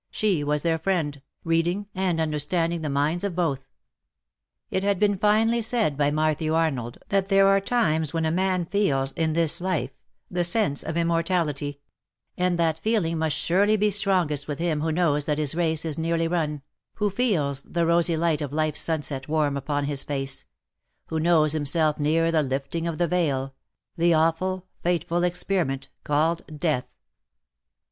[0.09, 3.67] She was their friend, reading and understanding the minds of both.
[4.71, 7.83] It has been finely said by Matthew Arnold that 236" BUT IT SUFFICETH, there are
[7.83, 9.91] times when a man feels, in this life,
[10.31, 11.81] the sense of immortality;
[12.35, 15.99] and that feeling must surely be strongest 'with him who knows that his race is
[15.99, 16.63] nearly run—
[16.95, 20.45] who feels the rosy light of life's sunset warm upon his face—
[21.09, 23.53] who knows himself near the lifting of the veil—
[23.99, 26.95] the awful, fateful experiment called death.